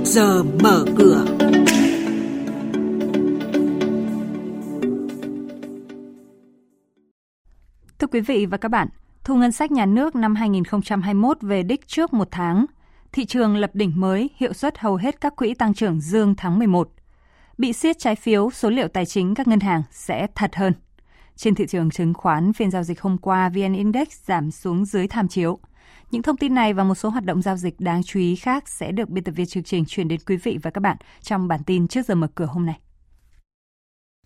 trước 0.00 0.06
giờ 0.06 0.42
mở 0.42 0.84
cửa. 0.98 1.24
Thưa 7.98 8.06
quý 8.06 8.20
vị 8.20 8.46
và 8.46 8.56
các 8.56 8.68
bạn, 8.68 8.88
thu 9.24 9.36
ngân 9.36 9.52
sách 9.52 9.70
nhà 9.70 9.86
nước 9.86 10.16
năm 10.16 10.34
2021 10.34 11.38
về 11.40 11.62
đích 11.62 11.86
trước 11.86 12.12
một 12.12 12.28
tháng. 12.30 12.66
Thị 13.12 13.24
trường 13.24 13.56
lập 13.56 13.70
đỉnh 13.74 13.92
mới, 13.96 14.30
hiệu 14.36 14.52
suất 14.52 14.78
hầu 14.78 14.96
hết 14.96 15.20
các 15.20 15.36
quỹ 15.36 15.54
tăng 15.54 15.74
trưởng 15.74 16.00
dương 16.00 16.34
tháng 16.36 16.58
11. 16.58 16.90
Bị 17.58 17.72
siết 17.72 17.98
trái 17.98 18.16
phiếu, 18.16 18.50
số 18.50 18.70
liệu 18.70 18.88
tài 18.88 19.06
chính 19.06 19.34
các 19.34 19.48
ngân 19.48 19.60
hàng 19.60 19.82
sẽ 19.90 20.26
thật 20.34 20.56
hơn. 20.56 20.72
Trên 21.36 21.54
thị 21.54 21.66
trường 21.66 21.90
chứng 21.90 22.14
khoán, 22.14 22.52
phiên 22.52 22.70
giao 22.70 22.82
dịch 22.82 23.00
hôm 23.00 23.18
qua 23.18 23.48
VN 23.48 23.72
Index 23.72 24.08
giảm 24.24 24.50
xuống 24.50 24.84
dưới 24.84 25.06
tham 25.06 25.28
chiếu. 25.28 25.58
Những 26.10 26.22
thông 26.22 26.36
tin 26.36 26.54
này 26.54 26.72
và 26.72 26.84
một 26.84 26.94
số 26.94 27.08
hoạt 27.08 27.24
động 27.24 27.42
giao 27.42 27.56
dịch 27.56 27.80
đáng 27.80 28.02
chú 28.02 28.20
ý 28.20 28.36
khác 28.36 28.68
sẽ 28.68 28.92
được 28.92 29.08
biên 29.08 29.24
tập 29.24 29.32
viên 29.32 29.46
chương 29.46 29.62
trình 29.62 29.84
truyền 29.84 30.08
đến 30.08 30.20
quý 30.26 30.36
vị 30.36 30.58
và 30.62 30.70
các 30.70 30.80
bạn 30.80 30.96
trong 31.22 31.48
bản 31.48 31.60
tin 31.66 31.88
trước 31.88 32.06
giờ 32.06 32.14
mở 32.14 32.26
cửa 32.34 32.46
hôm 32.46 32.66
nay. 32.66 32.80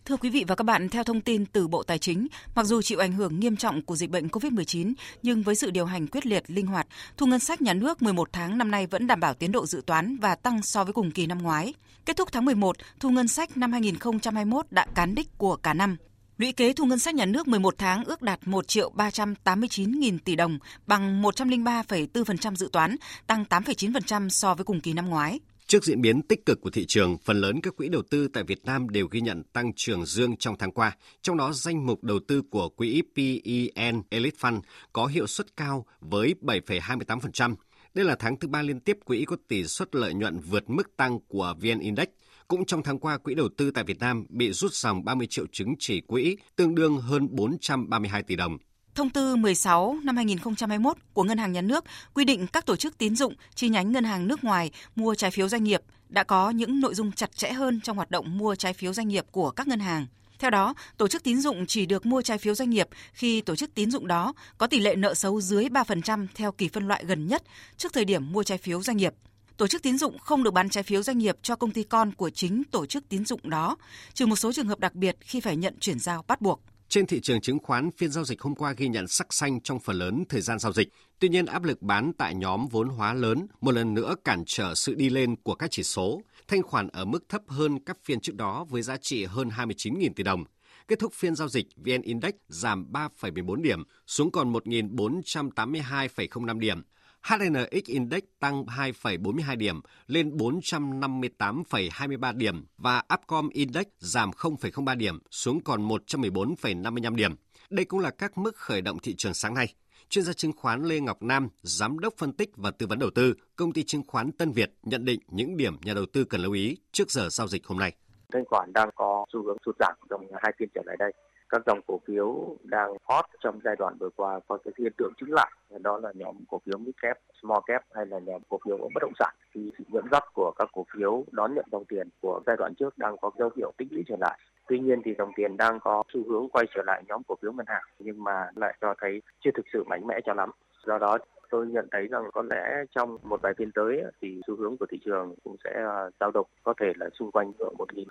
Thưa 0.05 0.17
quý 0.17 0.31
vị 0.31 0.45
và 0.49 0.55
các 0.55 0.65
bạn, 0.65 0.89
theo 0.89 1.05
thông 1.05 1.21
tin 1.21 1.47
từ 1.47 1.69
Bộ 1.69 1.83
Tài 1.83 1.99
chính, 1.99 2.27
mặc 2.55 2.67
dù 2.67 2.83
chịu 2.83 2.99
ảnh 2.99 3.13
hưởng 3.13 3.41
nghiêm 3.41 3.57
trọng 3.57 3.83
của 3.83 3.97
dịch 3.97 4.11
bệnh 4.11 4.27
COVID-19, 4.27 4.93
nhưng 5.23 5.43
với 5.43 5.55
sự 5.55 5.71
điều 5.71 5.85
hành 5.87 6.07
quyết 6.07 6.27
liệt, 6.27 6.43
linh 6.47 6.67
hoạt, 6.67 6.87
thu 7.17 7.27
ngân 7.27 7.41
sách 7.41 7.63
nhà 7.63 7.75
nước 7.75 8.03
11 8.03 8.29
tháng 8.33 8.59
năm 8.59 8.71
nay 8.71 8.87
vẫn 8.87 9.07
đảm 9.07 9.21
bảo 9.21 9.35
tiến 9.35 9.53
độ 9.53 9.67
dự 9.67 9.83
toán 9.87 10.17
và 10.17 10.35
tăng 10.35 10.63
so 10.63 10.85
với 10.85 10.93
cùng 10.93 11.11
kỳ 11.11 11.27
năm 11.27 11.39
ngoái. 11.39 11.75
Kết 12.07 12.17
thúc 12.17 12.29
tháng 12.33 12.45
11, 12.45 12.77
thu 13.01 13.11
ngân 13.11 13.29
sách 13.29 13.57
năm 13.57 13.73
2021 13.73 14.67
đã 14.71 14.87
cán 14.95 15.15
đích 15.15 15.39
của 15.39 15.57
cả 15.57 15.75
năm. 15.75 15.97
Lũy 16.39 16.53
kế 16.53 16.73
thu 16.73 16.85
ngân 16.85 16.99
sách 16.99 17.15
nhà 17.15 17.27
nước 17.27 17.49
11 17.49 17.75
tháng 17.79 18.05
ước 18.05 18.23
đạt 18.23 18.41
1 18.47 18.69
triệu 18.69 18.91
389 18.91 20.01
nghìn 20.01 20.19
tỷ 20.19 20.37
đồng, 20.37 20.59
bằng 20.87 21.23
103,4% 21.23 22.55
dự 22.55 22.69
toán, 22.73 22.97
tăng 23.27 23.45
8,9% 23.51 24.29
so 24.29 24.55
với 24.55 24.65
cùng 24.65 24.81
kỳ 24.81 24.93
năm 24.93 25.09
ngoái. 25.11 25.41
Trước 25.67 25.85
diễn 25.85 26.01
biến 26.01 26.23
tích 26.23 26.47
cực 26.47 26.61
của 26.61 26.71
thị 26.71 26.87
trường, 26.89 27.17
phần 27.25 27.41
lớn 27.41 27.61
các 27.63 27.77
quỹ 27.77 27.89
đầu 27.89 28.03
tư 28.11 28.29
tại 28.29 28.45
Việt 28.45 28.65
Nam 28.65 28.89
đều 28.89 29.09
ghi 29.11 29.21
nhận 29.21 29.43
tăng 29.43 29.73
trưởng 29.77 30.07
dương 30.07 30.37
trong 30.37 30.57
tháng 30.59 30.73
qua. 30.73 30.97
Trong 31.23 31.37
đó, 31.37 31.53
danh 31.53 31.87
mục 31.87 32.05
đầu 32.05 32.19
tư 32.29 32.43
của 32.51 32.69
quỹ 32.69 33.03
PEN 33.17 34.03
Elite 34.11 34.37
Fund 34.41 34.61
có 34.93 35.07
hiệu 35.07 35.27
suất 35.27 35.57
cao 35.57 35.87
với 36.01 36.35
7,28%. 36.41 37.55
Đây 37.95 38.05
là 38.05 38.17
tháng 38.19 38.39
thứ 38.39 38.49
ba 38.49 38.63
liên 38.63 38.81
tiếp 38.81 38.99
quỹ 39.05 39.25
có 39.25 39.37
tỷ 39.49 39.65
suất 39.65 39.95
lợi 39.95 40.15
nhuận 40.15 40.39
vượt 40.39 40.71
mức 40.71 40.97
tăng 40.97 41.19
của 41.29 41.55
VN 41.61 41.79
Index. 41.79 42.09
Cũng 42.49 42.65
trong 42.65 42.83
tháng 42.83 42.99
qua, 42.99 43.19
quỹ 43.19 43.35
đầu 43.35 43.49
tư 43.57 43.71
tại 43.71 43.85
Việt 43.85 43.99
Nam 43.99 44.27
bị 44.29 44.53
rút 44.53 44.73
dòng 44.73 45.05
30 45.05 45.27
triệu 45.31 45.47
chứng 45.53 45.75
chỉ 45.79 46.01
quỹ, 46.01 46.37
tương 46.57 46.75
đương 46.75 46.99
hơn 46.99 47.29
432 47.31 48.23
tỷ 48.23 48.37
đồng. 48.37 48.59
Thông 48.95 49.11
tư 49.11 49.37
16 49.37 49.97
năm 50.05 50.17
2021 50.17 50.97
của 51.13 51.23
Ngân 51.23 51.39
hàng 51.39 51.53
Nhà 51.53 51.61
nước 51.61 51.85
quy 52.15 52.25
định 52.25 52.47
các 52.47 52.67
tổ 52.67 52.77
chức 52.77 52.99
tín 52.99 53.17
dụng 53.17 53.35
chi 53.55 53.69
nhánh 53.69 53.93
ngân 53.93 54.05
hàng 54.05 54.29
nước 54.29 54.45
ngoài 54.45 54.71
mua 54.97 55.15
trái 55.15 55.31
phiếu 55.31 55.49
doanh 55.49 55.65
nghiệp 55.65 55.81
đã 56.09 56.25
có 56.25 56.51
những 56.51 56.81
nội 56.81 56.95
dung 56.95 57.13
chặt 57.13 57.37
chẽ 57.37 57.53
hơn 57.53 57.81
trong 57.81 57.97
hoạt 57.97 58.11
động 58.11 58.39
mua 58.39 58.55
trái 58.55 58.73
phiếu 58.73 58.93
doanh 58.93 59.09
nghiệp 59.09 59.25
của 59.31 59.51
các 59.51 59.69
ngân 59.69 59.81
hàng. 59.81 60.07
Theo 60.39 60.51
đó, 60.51 60.75
tổ 60.97 61.09
chức 61.09 61.23
tín 61.23 61.41
dụng 61.41 61.67
chỉ 61.67 61.87
được 61.87 62.07
mua 62.07 62.23
trái 62.23 62.39
phiếu 62.39 62.55
doanh 62.55 62.71
nghiệp 62.71 62.89
khi 63.13 63.41
tổ 63.41 63.57
chức 63.57 63.75
tín 63.75 63.91
dụng 63.91 64.07
đó 64.07 64.33
có 64.59 64.67
tỷ 64.67 64.81
lệ 64.81 64.97
nợ 64.97 65.15
xấu 65.15 65.41
dưới 65.41 65.65
3% 65.65 66.27
theo 66.35 66.53
kỳ 66.53 66.69
phân 66.69 66.89
loại 66.89 67.05
gần 67.07 67.27
nhất 67.27 67.43
trước 67.77 67.93
thời 67.93 68.05
điểm 68.05 68.33
mua 68.33 68.43
trái 68.43 68.59
phiếu 68.59 68.83
doanh 68.83 68.97
nghiệp. 68.97 69.15
Tổ 69.57 69.67
chức 69.67 69.83
tín 69.83 69.99
dụng 69.99 70.19
không 70.19 70.43
được 70.43 70.51
bán 70.51 70.69
trái 70.69 70.83
phiếu 70.83 71.03
doanh 71.03 71.19
nghiệp 71.19 71.37
cho 71.43 71.57
công 71.57 71.71
ty 71.71 71.83
con 71.83 72.15
của 72.15 72.31
chính 72.31 72.63
tổ 72.71 72.87
chức 72.87 73.09
tín 73.09 73.25
dụng 73.25 73.51
đó, 73.51 73.77
trừ 74.15 74.27
một 74.27 74.37
số 74.37 74.53
trường 74.53 74.67
hợp 74.67 74.79
đặc 74.79 74.95
biệt 74.95 75.17
khi 75.21 75.41
phải 75.41 75.57
nhận 75.57 75.79
chuyển 75.81 75.99
giao 75.99 76.25
bắt 76.29 76.41
buộc. 76.41 76.63
Trên 76.89 77.07
thị 77.07 77.21
trường 77.21 77.41
chứng 77.41 77.59
khoán, 77.59 77.91
phiên 77.91 78.11
giao 78.11 78.25
dịch 78.25 78.41
hôm 78.41 78.55
qua 78.55 78.75
ghi 78.77 78.89
nhận 78.89 79.09
sắc 79.09 79.33
xanh 79.33 79.61
trong 79.61 79.81
phần 79.81 79.97
lớn 79.97 80.25
thời 80.29 80.41
gian 80.41 80.59
giao 80.59 80.73
dịch. 80.73 80.89
Tuy 81.19 81.29
nhiên, 81.29 81.47
áp 81.47 81.65
lực 81.65 81.83
bán 81.83 82.13
tại 82.19 82.35
nhóm 82.35 82.67
vốn 82.71 82.89
hóa 82.89 83.15
lớn 83.15 83.47
một 83.61 83.75
lần 83.75 83.95
nữa 83.95 84.15
cản 84.25 84.43
trở 84.47 84.75
sự 84.75 84.95
đi 84.95 85.11
lên 85.11 85.37
của 85.37 85.55
các 85.55 85.71
chỉ 85.71 85.83
số. 85.83 86.23
Thanh 86.49 86.63
khoản 86.63 86.89
ở 86.89 87.05
mức 87.05 87.25
thấp 87.29 87.43
hơn 87.49 87.85
các 87.85 87.97
phiên 88.05 88.21
trước 88.21 88.35
đó 88.35 88.65
với 88.65 88.83
giá 88.83 88.97
trị 88.97 89.25
hơn 89.25 89.49
29.000 89.49 90.11
tỷ 90.17 90.23
đồng. 90.23 90.45
Kết 90.89 90.99
thúc 90.99 91.13
phiên 91.13 91.35
giao 91.35 91.49
dịch, 91.49 91.67
VN 91.77 92.03
Index 92.03 92.35
giảm 92.49 92.93
3,14 92.93 93.63
điểm, 93.63 93.83
xuống 94.07 94.31
còn 94.31 94.53
1.482,05 94.53 96.59
điểm. 96.59 96.83
HNX 97.25 97.85
Index 97.87 98.23
tăng 98.41 98.65
2,42 98.65 99.57
điểm 99.57 99.81
lên 100.07 100.37
458,23 100.37 102.37
điểm 102.37 102.67
và 102.79 103.03
Upcom 103.15 103.49
Index 103.49 103.85
giảm 103.99 104.31
0,03 104.31 104.97
điểm 104.97 105.19
xuống 105.31 105.61
còn 105.65 105.89
114,55 105.89 107.15
điểm. 107.15 107.35
Đây 107.71 107.85
cũng 107.85 108.01
là 108.01 108.11
các 108.11 108.39
mức 108.39 108.57
khởi 108.57 108.81
động 108.81 108.99
thị 108.99 109.15
trường 109.19 109.35
sáng 109.35 109.55
nay. 109.55 109.75
Chuyên 110.09 110.25
gia 110.25 110.33
chứng 110.33 110.53
khoán 110.53 110.83
Lê 110.83 111.01
Ngọc 111.01 111.23
Nam, 111.23 111.49
giám 111.63 111.99
đốc 111.99 112.15
phân 112.19 112.33
tích 112.33 112.51
và 112.57 112.71
tư 112.71 112.87
vấn 112.87 112.99
đầu 112.99 113.11
tư, 113.15 113.35
công 113.57 113.73
ty 113.73 113.83
chứng 113.83 114.03
khoán 114.07 114.33
Tân 114.33 114.53
Việt 114.53 114.71
nhận 114.83 115.05
định 115.05 115.21
những 115.29 115.57
điểm 115.57 115.77
nhà 115.85 115.95
đầu 115.95 116.07
tư 116.13 116.25
cần 116.25 116.41
lưu 116.41 116.53
ý 116.53 116.77
trước 116.93 117.11
giờ 117.11 117.29
giao 117.31 117.49
dịch 117.49 117.67
hôm 117.67 117.79
nay. 117.79 117.93
Thanh 118.33 118.45
khoản 118.45 118.73
đang 118.73 118.91
có 118.95 119.27
xu 119.33 119.45
hướng 119.45 119.57
sụt 119.67 119.77
giảm 119.79 119.95
trong 120.11 120.27
hai 120.43 120.53
phiên 120.59 120.69
trở 120.75 120.83
lại 120.87 120.97
đây 120.99 121.13
các 121.55 121.63
dòng 121.67 121.81
cổ 121.87 122.01
phiếu 122.07 122.57
đang 122.63 122.93
hot 123.05 123.25
trong 123.41 123.61
giai 123.65 123.77
đoạn 123.79 123.97
vừa 124.01 124.09
qua 124.17 124.41
có 124.49 124.59
cái 124.65 124.73
hiện 124.79 124.93
tượng 124.99 125.13
chứng 125.21 125.33
lại 125.33 125.53
đó 125.81 125.99
là 126.03 126.13
nhóm 126.15 126.37
cổ 126.49 126.61
phiếu 126.67 126.79
mid 126.79 126.95
cap, 127.03 127.19
small 127.43 127.61
cap 127.67 127.85
hay 127.95 128.07
là 128.07 128.19
nhóm 128.19 128.43
cổ 128.49 128.59
phiếu 128.65 128.79
bất 128.79 129.01
động 129.01 129.13
sản 129.19 129.35
thì 129.55 129.71
sự 129.79 129.85
dẫn 129.93 130.05
dắt 130.13 130.23
của 130.35 130.53
các 130.59 130.69
cổ 130.73 130.87
phiếu 130.95 131.25
đón 131.31 131.55
nhận 131.55 131.65
dòng 131.73 131.85
tiền 131.85 132.09
của 132.21 132.41
giai 132.47 132.57
đoạn 132.57 132.75
trước 132.75 132.99
đang 132.99 133.17
có 133.17 133.31
dấu 133.39 133.51
hiệu 133.57 133.73
tích 133.77 133.89
lũy 133.91 134.05
trở 134.09 134.17
lại. 134.21 134.39
Tuy 134.69 134.79
nhiên 134.79 135.03
thì 135.05 135.15
dòng 135.19 135.33
tiền 135.37 135.57
đang 135.57 135.81
có 135.81 136.03
xu 136.13 136.29
hướng 136.29 136.49
quay 136.49 136.67
trở 136.75 136.83
lại 136.87 137.03
nhóm 137.09 137.23
cổ 137.29 137.35
phiếu 137.43 137.53
ngân 137.53 137.67
hàng 137.69 137.83
nhưng 137.99 138.25
mà 138.25 138.51
lại 138.55 138.75
cho 138.81 138.95
thấy 139.01 139.23
chưa 139.45 139.51
thực 139.55 139.67
sự 139.73 139.85
mạnh 139.85 140.07
mẽ 140.07 140.21
cho 140.25 140.35
lắm. 140.35 140.51
Do 140.87 140.99
đó 140.99 141.19
tôi 141.51 141.67
nhận 141.67 141.89
thấy 141.91 142.07
rằng 142.07 142.31
có 142.33 142.43
lẽ 142.43 142.85
trong 142.95 143.19
một 143.23 143.43
vài 143.43 143.55
phiên 143.59 143.73
tới 143.75 144.03
thì 144.21 144.41
xu 144.47 144.57
hướng 144.57 144.77
của 144.77 144.87
thị 144.91 144.99
trường 145.05 145.35
cũng 145.45 145.57
sẽ 145.65 145.71
à, 145.75 146.11
dao 146.21 146.31
động 146.31 146.47
có 146.63 146.75
thể 146.81 146.93
là 146.97 147.09
xung 147.19 147.31
quanh 147.31 147.53
ở 147.59 147.69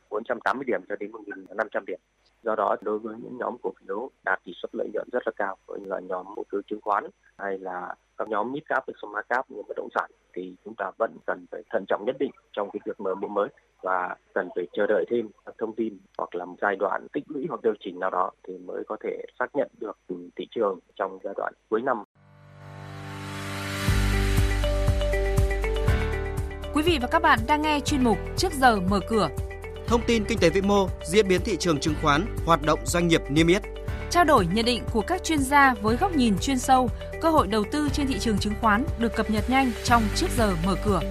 1.480 0.10 0.64
điểm 0.64 0.82
cho 0.90 0.96
đến 1.00 1.12
1.500 1.12 1.86
điểm. 1.88 2.00
Do 2.44 2.56
đó, 2.56 2.76
đối 2.82 3.00
với 3.00 3.16
những 3.24 3.38
nhóm 3.38 3.56
cổ 3.62 3.74
phiếu 3.80 4.10
đạt 4.26 4.40
tỷ 4.44 4.52
suất 4.62 4.76
lợi 4.76 4.90
nhuận 4.94 5.08
rất 5.12 5.24
là 5.26 5.32
cao 5.36 5.58
như 5.68 5.86
là 5.86 6.00
nhóm 6.00 6.26
cổ 6.36 6.44
phiếu 6.52 6.62
chứng 6.68 6.82
khoán 6.82 7.08
hay 7.38 7.58
là 7.58 7.96
các 8.18 8.30
nhóm 8.30 8.52
mid 8.52 8.64
cap 8.70 8.84
và 8.88 8.94
small 9.02 9.26
cap 9.30 9.52
như 9.52 9.62
bất 9.68 9.74
động 9.78 9.90
sản 9.96 10.12
thì 10.34 10.56
chúng 10.66 10.74
ta 10.78 10.92
vẫn 10.98 11.18
cần 11.26 11.46
phải 11.52 11.62
thận 11.70 11.86
trọng 11.88 12.06
nhất 12.06 12.16
định 12.20 12.32
trong 12.54 12.70
cái 12.74 12.80
việc 12.86 13.00
mở 13.00 13.16
mua 13.16 13.28
mới 13.28 13.50
và 13.82 14.16
cần 14.34 14.50
phải 14.56 14.66
chờ 14.74 14.88
đợi 14.88 15.06
thêm 15.10 15.30
các 15.46 15.56
thông 15.58 15.76
tin 15.76 15.98
hoặc 16.18 16.36
là 16.36 16.46
một 16.46 16.56
giai 16.62 16.76
đoạn 16.76 17.08
tích 17.14 17.24
lũy 17.28 17.46
hoặc 17.50 17.62
điều 17.64 17.74
chỉnh 17.80 18.00
nào 18.00 18.10
đó 18.10 18.32
thì 18.48 18.58
mới 18.58 18.84
có 18.88 18.98
thể 19.04 19.26
xác 19.40 19.56
nhận 19.56 19.68
được 19.80 19.98
thị 20.36 20.48
trường 20.52 20.80
trong 20.96 21.20
giai 21.24 21.34
đoạn 21.38 21.54
cuối 21.70 21.82
năm. 21.82 22.04
Quý 26.74 26.84
vị 26.86 27.00
và 27.02 27.08
các 27.12 27.22
bạn 27.22 27.40
đang 27.48 27.62
nghe 27.62 27.80
chuyên 27.80 28.04
mục 28.04 28.18
Trước 28.38 28.54
giờ 28.54 28.80
mở 28.90 29.00
cửa. 29.10 29.28
Thông 29.88 30.02
tin 30.08 30.26
kinh 30.26 30.40
tế 30.40 30.50
vĩ 30.50 30.62
mô, 30.62 30.90
diễn 31.06 31.28
biến 31.28 31.42
thị 31.42 31.58
trường 31.60 31.80
chứng 31.80 31.96
khoán, 32.02 32.26
hoạt 32.46 32.62
động 32.62 32.80
doanh 32.86 33.08
nghiệp 33.08 33.22
niêm 33.30 33.48
yết. 33.48 33.62
Trao 34.10 34.24
đổi 34.24 34.48
nhận 34.54 34.66
định 34.66 34.84
của 34.92 35.02
các 35.02 35.24
chuyên 35.24 35.40
gia 35.40 35.74
với 35.74 35.98
góc 35.98 36.16
nhìn 36.16 36.36
chuyên 36.42 36.60
sâu, 36.60 36.90
cơ 37.22 37.30
hội 37.30 37.48
đầu 37.48 37.64
tư 37.72 37.90
trên 37.94 38.08
thị 38.08 38.20
trường 38.20 38.38
chứng 38.38 38.54
khoán 38.62 38.86
được 39.00 39.16
cập 39.16 39.32
nhật 39.32 39.50
nhanh 39.50 39.72
trong 39.84 40.04
Trước 40.16 40.28
giờ 40.38 40.56
mở 40.66 40.76
cửa. 40.86 41.02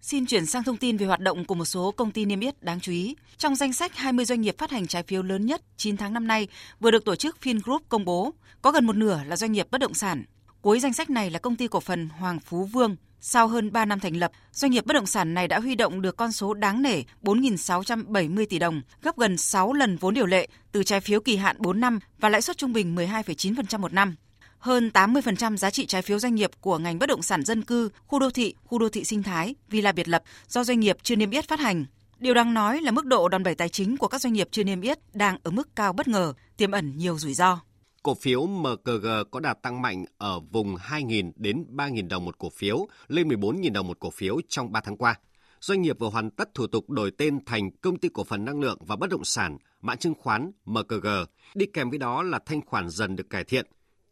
Xin 0.00 0.26
chuyển 0.26 0.46
sang 0.46 0.64
thông 0.64 0.76
tin 0.76 0.96
về 0.96 1.06
hoạt 1.06 1.20
động 1.20 1.44
của 1.44 1.54
một 1.54 1.64
số 1.64 1.90
công 1.90 2.10
ty 2.10 2.24
niêm 2.24 2.40
yết 2.40 2.62
đáng 2.62 2.80
chú 2.80 2.92
ý. 2.92 3.16
Trong 3.36 3.54
danh 3.54 3.72
sách 3.72 3.96
20 3.96 4.24
doanh 4.24 4.40
nghiệp 4.40 4.58
phát 4.58 4.70
hành 4.70 4.86
trái 4.86 5.02
phiếu 5.02 5.22
lớn 5.22 5.46
nhất 5.46 5.62
9 5.76 5.96
tháng 5.96 6.12
năm 6.12 6.26
nay 6.26 6.48
vừa 6.80 6.90
được 6.90 7.04
tổ 7.04 7.16
chức 7.16 7.36
Fingroup 7.42 7.78
công 7.88 8.04
bố, 8.04 8.34
có 8.62 8.70
gần 8.70 8.86
một 8.86 8.96
nửa 8.96 9.20
là 9.26 9.36
doanh 9.36 9.52
nghiệp 9.52 9.66
bất 9.70 9.80
động 9.80 9.94
sản. 9.94 10.24
Cuối 10.64 10.80
danh 10.80 10.92
sách 10.92 11.10
này 11.10 11.30
là 11.30 11.38
công 11.38 11.56
ty 11.56 11.68
cổ 11.68 11.80
phần 11.80 12.08
Hoàng 12.08 12.40
Phú 12.40 12.64
Vương. 12.64 12.96
Sau 13.20 13.48
hơn 13.48 13.72
3 13.72 13.84
năm 13.84 14.00
thành 14.00 14.16
lập, 14.16 14.30
doanh 14.52 14.72
nghiệp 14.72 14.86
bất 14.86 14.94
động 14.94 15.06
sản 15.06 15.34
này 15.34 15.48
đã 15.48 15.60
huy 15.60 15.74
động 15.74 16.02
được 16.02 16.16
con 16.16 16.32
số 16.32 16.54
đáng 16.54 16.82
nể 16.82 17.02
4.670 17.22 18.46
tỷ 18.46 18.58
đồng, 18.58 18.82
gấp 19.02 19.18
gần 19.18 19.36
6 19.36 19.72
lần 19.72 19.96
vốn 19.96 20.14
điều 20.14 20.26
lệ 20.26 20.48
từ 20.72 20.82
trái 20.82 21.00
phiếu 21.00 21.20
kỳ 21.20 21.36
hạn 21.36 21.56
4 21.58 21.80
năm 21.80 21.98
và 22.20 22.28
lãi 22.28 22.42
suất 22.42 22.56
trung 22.56 22.72
bình 22.72 22.96
12,9% 22.96 23.78
một 23.78 23.92
năm. 23.92 24.14
Hơn 24.58 24.90
80% 24.94 25.56
giá 25.56 25.70
trị 25.70 25.86
trái 25.86 26.02
phiếu 26.02 26.18
doanh 26.18 26.34
nghiệp 26.34 26.50
của 26.60 26.78
ngành 26.78 26.98
bất 26.98 27.08
động 27.08 27.22
sản 27.22 27.44
dân 27.44 27.62
cư, 27.62 27.88
khu 28.06 28.18
đô 28.18 28.30
thị, 28.30 28.54
khu 28.64 28.78
đô 28.78 28.88
thị 28.88 29.04
sinh 29.04 29.22
thái, 29.22 29.54
villa 29.68 29.92
biệt 29.92 30.08
lập 30.08 30.22
do 30.48 30.64
doanh 30.64 30.80
nghiệp 30.80 30.96
chưa 31.02 31.16
niêm 31.16 31.30
yết 31.30 31.48
phát 31.48 31.60
hành. 31.60 31.84
Điều 32.18 32.34
đáng 32.34 32.54
nói 32.54 32.80
là 32.80 32.90
mức 32.90 33.06
độ 33.06 33.28
đòn 33.28 33.42
bẩy 33.42 33.54
tài 33.54 33.68
chính 33.68 33.96
của 33.96 34.08
các 34.08 34.20
doanh 34.20 34.32
nghiệp 34.32 34.48
chưa 34.50 34.64
niêm 34.64 34.80
yết 34.80 34.98
đang 35.14 35.38
ở 35.42 35.50
mức 35.50 35.76
cao 35.76 35.92
bất 35.92 36.08
ngờ, 36.08 36.32
tiềm 36.56 36.70
ẩn 36.70 36.92
nhiều 36.96 37.18
rủi 37.18 37.34
ro. 37.34 37.60
Cổ 38.04 38.14
phiếu 38.14 38.46
MKG 38.46 39.06
có 39.30 39.40
đạt 39.40 39.62
tăng 39.62 39.82
mạnh 39.82 40.04
ở 40.18 40.40
vùng 40.40 40.74
2.000 40.76 41.32
đến 41.36 41.64
3.000 41.76 42.08
đồng 42.08 42.24
một 42.24 42.38
cổ 42.38 42.50
phiếu, 42.50 42.86
lên 43.08 43.28
14.000 43.28 43.72
đồng 43.72 43.86
một 43.86 44.00
cổ 44.00 44.10
phiếu 44.10 44.40
trong 44.48 44.72
3 44.72 44.80
tháng 44.80 44.96
qua. 44.96 45.18
Doanh 45.60 45.82
nghiệp 45.82 45.98
vừa 45.98 46.08
hoàn 46.08 46.30
tất 46.30 46.54
thủ 46.54 46.66
tục 46.66 46.90
đổi 46.90 47.10
tên 47.10 47.44
thành 47.44 47.70
Công 47.70 47.98
ty 47.98 48.08
Cổ 48.14 48.24
phần 48.24 48.44
Năng 48.44 48.60
lượng 48.60 48.78
và 48.86 48.96
Bất 48.96 49.10
động 49.10 49.24
sản, 49.24 49.58
mã 49.80 49.96
chứng 49.96 50.14
khoán 50.14 50.50
MKG. 50.64 51.06
Đi 51.54 51.66
kèm 51.66 51.90
với 51.90 51.98
đó 51.98 52.22
là 52.22 52.38
thanh 52.46 52.60
khoản 52.66 52.88
dần 52.88 53.16
được 53.16 53.30
cải 53.30 53.44
thiện. 53.44 53.66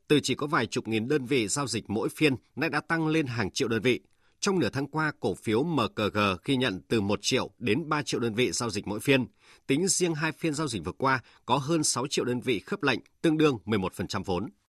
Từ 0.08 0.20
chỉ 0.22 0.34
có 0.34 0.46
vài 0.46 0.66
chục 0.66 0.88
nghìn 0.88 1.08
đơn 1.08 1.26
vị 1.26 1.48
giao 1.48 1.66
dịch 1.66 1.84
mỗi 1.90 2.08
phiên, 2.08 2.34
nay 2.56 2.70
đã 2.70 2.80
tăng 2.80 3.08
lên 3.08 3.26
hàng 3.26 3.50
triệu 3.50 3.68
đơn 3.68 3.82
vị. 3.82 4.00
Trong 4.42 4.58
nửa 4.58 4.68
tháng 4.72 4.86
qua, 4.86 5.12
cổ 5.20 5.34
phiếu 5.34 5.62
MKG 5.62 6.18
ghi 6.44 6.56
nhận 6.56 6.80
từ 6.88 7.00
1 7.00 7.18
triệu 7.22 7.50
đến 7.58 7.88
3 7.88 8.02
triệu 8.02 8.20
đơn 8.20 8.34
vị 8.34 8.52
giao 8.52 8.70
dịch 8.70 8.86
mỗi 8.86 9.00
phiên. 9.00 9.26
Tính 9.66 9.88
riêng 9.88 10.14
hai 10.14 10.32
phiên 10.32 10.54
giao 10.54 10.68
dịch 10.68 10.84
vừa 10.84 10.92
qua, 10.92 11.22
có 11.46 11.56
hơn 11.56 11.84
6 11.84 12.06
triệu 12.06 12.24
đơn 12.24 12.40
vị 12.40 12.58
khớp 12.58 12.82
lệnh, 12.82 13.00
tương 13.22 13.38
đương 13.38 13.58
11% 13.64 14.22
vốn. 14.24 14.48